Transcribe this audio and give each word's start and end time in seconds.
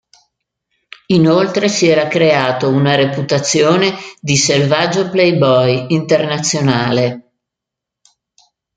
Inoltre 1.09 1.69
si 1.69 1.85
era 1.87 2.07
creato 2.07 2.69
una 2.69 2.95
reputazione 2.95 3.93
di 4.19 4.35
selvaggio 4.35 5.11
playboy 5.11 5.85
internazionale. 5.93 7.33